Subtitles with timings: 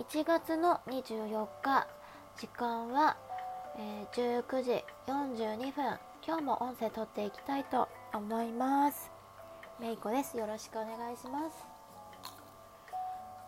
[0.00, 1.86] 1月の24日
[2.38, 3.18] 時間は、
[3.76, 9.10] えー、19時42分今日も音声撮っていきたいと思います。
[9.78, 10.38] めいこです。
[10.38, 11.66] よろしくお願いします。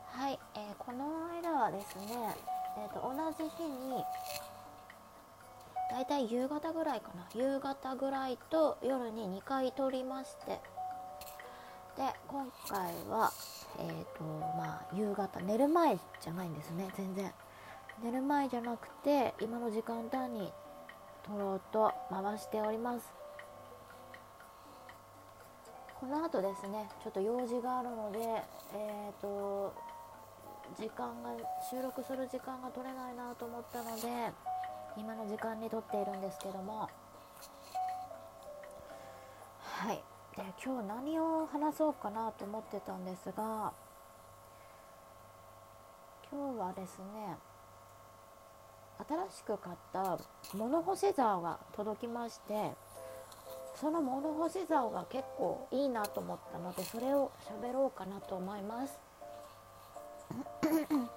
[0.08, 2.36] はい、えー、この間はですね、
[2.76, 4.04] えーと、同じ日に
[5.90, 7.26] だいたい夕方ぐらいかな。
[7.34, 10.60] 夕方ぐらいと夜に2回撮りまして。
[11.96, 13.32] で今回は
[13.78, 14.24] えーと
[14.56, 17.32] まあ、夕方寝る前じゃないんですね全然。
[18.02, 20.52] 寝る前じゃなくて今の時間帯に
[21.24, 23.12] 撮ろうと回しております。
[26.00, 28.18] この後ですねちょっと用事があるので
[28.74, 29.72] えっ、ー、と
[30.76, 31.30] 時間が
[31.70, 34.32] 収録する時間が取れないなと思ったので
[34.96, 36.88] 今の時間に撮っているんですけども。
[39.60, 40.02] はい。
[40.36, 43.72] で今日何を話そうかなと思ってたんですが
[46.32, 47.36] 今日はですね
[49.06, 50.18] 新しく買った
[50.54, 52.72] 物干し竿が届きまして
[53.78, 57.30] その物干し竿が結構いいなと思ったのでそれを
[57.60, 58.98] 喋ろうかなと思います。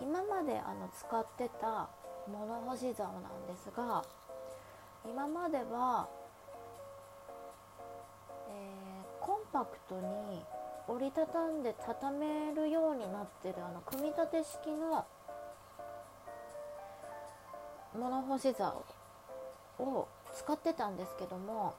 [0.00, 1.88] 今まであの使ってた
[2.26, 4.04] 物干し竿なんですが
[5.04, 6.08] 今までは
[9.52, 10.42] パクトに
[10.88, 15.04] 折りたたんで畳めるようになってるあの組み立て式の
[17.98, 18.84] 物干し竿
[19.78, 21.74] を使ってたんですけども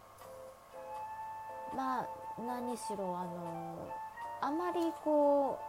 [1.75, 2.07] まあ
[2.39, 3.91] 何しろあの
[4.41, 5.59] あまりこ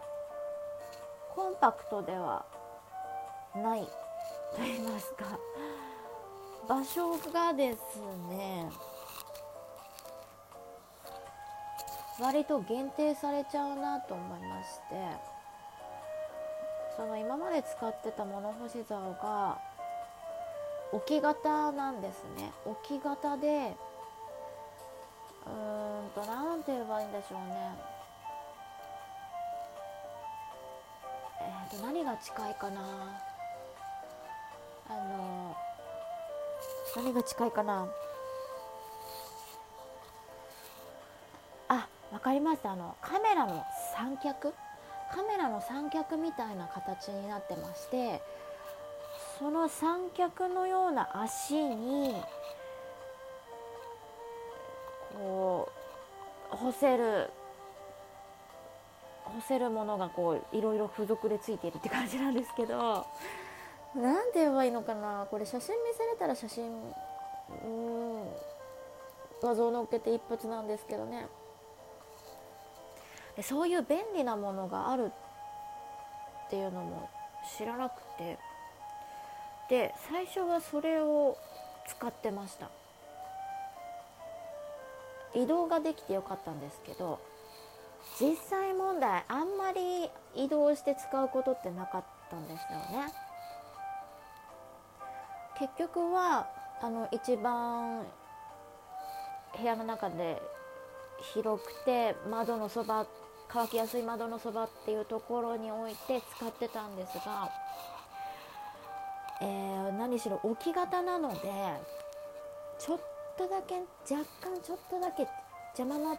[1.32, 2.44] うコンパクトでは
[3.54, 3.88] ないと
[4.58, 5.38] 言いますか。
[6.68, 8.70] 場所がですね
[12.22, 15.32] 割と限定されちゃうなと思いまして
[16.96, 19.58] その今まで使ってた物干し竿が
[20.92, 22.52] 置き型なんですね。
[22.66, 23.74] 置き型で
[25.46, 27.72] うーんと何て言えばいいんでしょうね。
[31.40, 32.82] えー、と何が近いかな。
[34.90, 35.56] あの
[36.94, 37.88] 何が近いかな。
[42.12, 43.64] 分かりましたあのカメラの
[43.96, 44.52] 三脚？
[45.10, 48.22] カメラの三脚みたいな形になってまして
[49.38, 52.14] その三脚のような足に
[55.14, 55.68] こ
[56.52, 57.30] う干せる
[59.24, 63.06] 干せるものがこういろいろ付属でついているって感じなんですけど
[63.94, 65.26] 何て言えばいいのかな？
[65.30, 66.70] これ写真見せれたら写真
[67.64, 68.24] うん
[69.42, 71.26] 画像載っけて一発なんですけどね。
[73.40, 75.12] そういう便利なものがある
[76.46, 77.08] っていうのも
[77.56, 78.38] 知らなくて。
[79.68, 81.38] で最初はそれを
[81.86, 82.68] 使ってました。
[85.34, 87.18] 移動ができてよかったんですけど
[88.20, 93.14] 実際問題あんまり移動して使うことってなかったんですよね。
[95.58, 96.50] 結局は
[96.82, 98.04] あの一番
[99.56, 100.42] 部屋の中で
[101.22, 103.06] 広くて窓のそば
[103.48, 107.50] 乾きやすい窓のそばっていうところに置いて使ってたんですが、
[109.40, 111.38] えー、何しろ置き型なので
[112.78, 113.00] ちょっ
[113.36, 113.76] とだけ
[114.12, 115.26] 若干ちょっとだけ
[115.78, 116.16] 邪魔な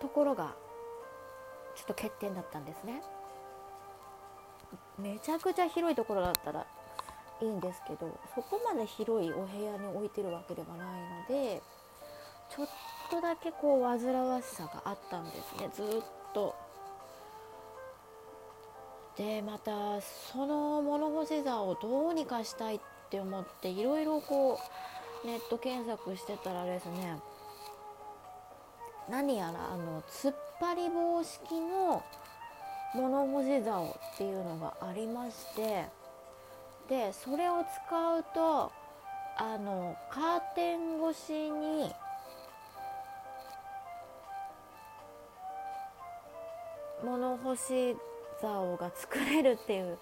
[0.00, 0.54] ところが
[1.74, 3.02] ちょっと欠点だったんですね。
[4.98, 6.66] めちゃくちゃ広いところだったら
[7.40, 11.62] いいんですけどそこまで広いお部屋に置いてるわけではないので
[13.14, 16.02] とだけこう煩わしさがあったんですねずっ
[16.32, 16.54] と。
[19.16, 22.80] でまたその物干し座をどうにかしたいっ
[23.10, 24.58] て思っていろいろこ
[25.24, 27.20] うネット検索してたらですね
[29.08, 32.02] 何やらあの突っ張り棒式の
[32.96, 33.84] 物干し竿
[34.14, 35.84] っていうのがありまして
[36.88, 38.72] でそれを使うと
[39.36, 41.92] あのカーテン越しに
[47.04, 47.96] 物干し
[48.40, 49.98] 竿が作れるっていう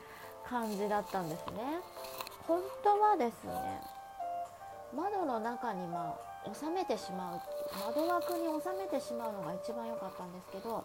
[0.49, 1.81] 感じだったんですね。
[2.47, 3.53] 本当はですね
[4.95, 7.41] 窓の中にまあ収めてしまう
[7.87, 10.85] 窓枠に収めてしまうのが一番良かったんですけど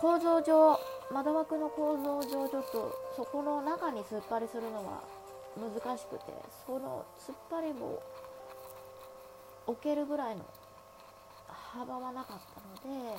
[0.00, 0.78] 構造上
[1.12, 5.02] 窓枠の構造上ちょっとそこの中に突っ張りするのは
[5.56, 6.24] 難しくて
[6.64, 8.00] その突っ張り棒
[9.66, 10.44] 置けるぐらいの
[11.48, 12.38] 幅はなかっ
[12.82, 13.18] たので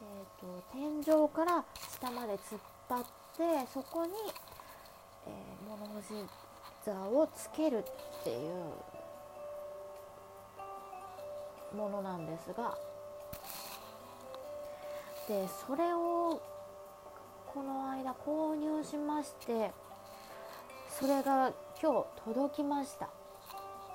[0.00, 3.04] えーと、天井から下まで突っ張っ
[3.36, 4.12] てそこに、
[5.26, 6.14] えー、物干し
[6.84, 8.50] 座をつけるってい
[11.72, 12.76] うものなんですが
[15.28, 16.40] でそれを
[17.52, 19.72] この間購入しまして
[20.88, 23.08] それが今日届きました。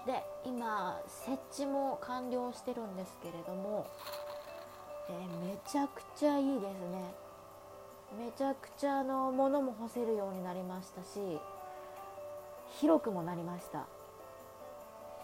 [0.06, 3.88] で今設置も完了してるんですけれども、
[5.10, 7.14] えー、めちゃくちゃいいですね。
[8.18, 11.40] めちゃくちゃの物も干せるようになりましたし
[12.80, 13.88] 広くもなりました。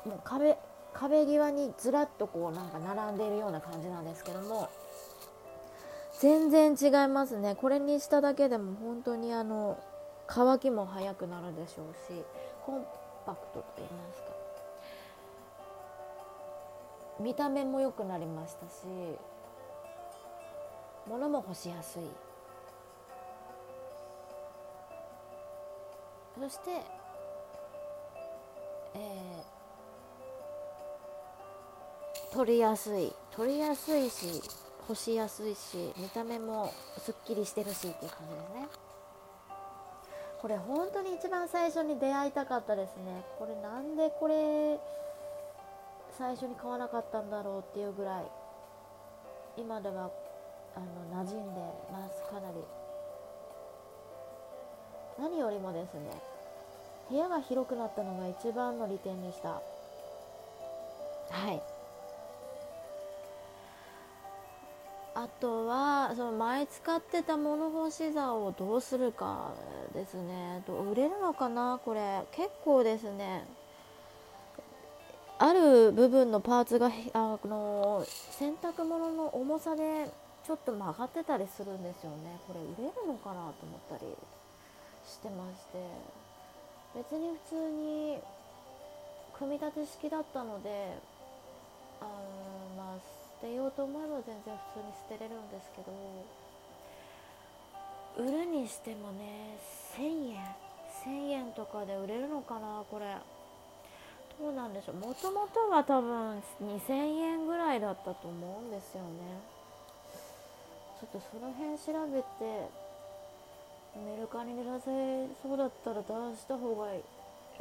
[0.05, 0.57] もう壁
[0.91, 4.69] 壁際にずらっとこうなんか並んでいるような感じなんですけども
[6.19, 7.55] 全然違いますね。
[7.55, 9.77] これにしただけでも本当にあの
[10.25, 12.23] 乾きも早くなるでしょうし
[12.65, 12.85] コン
[13.25, 14.29] パクトと言いますか。
[17.19, 18.85] 見た目も良くなりましたし
[21.09, 22.03] 物も干しやすい。
[26.39, 26.69] そして、
[28.93, 33.11] えー、取りやすい。
[33.31, 34.41] 取りやすいし
[34.87, 38.67] 干しやすいし見た目もすっきりしてるしっていう感じですね。
[40.41, 43.25] これ本当に一番最初に出会いたかったですね。
[43.39, 44.79] これなんでこれ
[46.17, 48.25] 最初に買わなかったんだろうっていうぐらい。
[49.57, 50.11] 今では
[50.75, 51.61] あの馴染んで
[51.91, 52.21] ます。
[52.23, 52.63] かなり。
[55.19, 55.99] 何よりもですね
[57.09, 59.49] 部屋が広くなったのが一番の利点でした。
[59.49, 59.61] は
[61.51, 61.61] い。
[65.15, 69.51] あとはその前使ってた物干し座をどうするか
[69.93, 70.63] ですね。
[70.67, 71.79] 売れるのかな？
[71.83, 72.23] これ。
[72.31, 73.45] 結構ですね
[75.37, 80.09] ある部分のパーツがあの洗濯物の重さで
[80.49, 82.41] ちょっと曲がってたりするんですよね。
[82.47, 84.09] これ売れるのかなと思ったり
[85.05, 85.77] してまして。
[86.95, 88.17] 別に普通に
[89.37, 90.97] 組み立て式だったので
[92.01, 92.09] あの
[92.75, 95.93] まあ捨てようと思えば全然普通に捨てれるんですけど
[98.17, 99.59] 売るにしてもね
[99.95, 100.41] 1000円
[101.05, 103.15] 1000円とかで売れるのかなこれ。
[104.39, 104.95] どうなんでしょう。
[104.95, 109.58] もともとは多分2000円ぐらいだったと思うんですよね。
[110.99, 112.69] ちょっとその辺調べて
[113.95, 117.01] メルカリに出せそうだったら出した方がいい。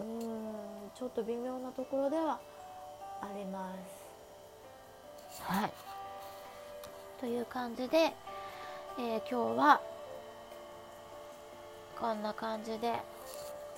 [0.00, 2.38] うんちょっと微妙なところでは
[3.20, 3.72] ありま
[5.30, 5.42] す。
[5.42, 5.72] はい。
[7.20, 8.12] という感じで、
[8.98, 9.80] えー、今日は
[11.98, 12.94] こんな感じで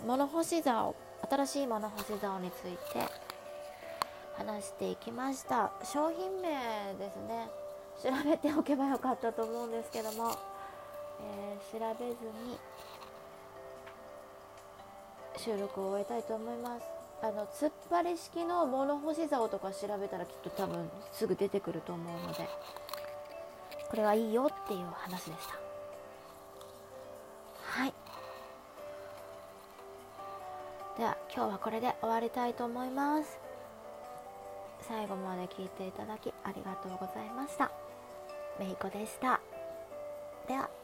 [0.06, 0.94] 物干し座を
[1.30, 3.06] 新しい物干し竿について
[4.36, 5.70] 話していきました。
[5.84, 7.48] 商品名ですね
[8.02, 10.36] 調べておけばよかったと思うんですけども、
[11.20, 12.14] えー、調べず
[12.48, 12.58] に
[15.36, 16.84] 収録を終えたいと思います。
[17.22, 22.48] あの突っ張り式の物干し竿とか調べたらきっと多分すぐ出てくると思うので
[23.90, 25.54] これはいいよっていう話でした。
[27.62, 27.94] はい。
[30.96, 33.38] では今日はこれで終わりたいと思います。
[34.88, 37.70] 最後まで聞いていただきありがとうございました。
[38.58, 39.40] めいこでした。
[40.48, 40.79] では。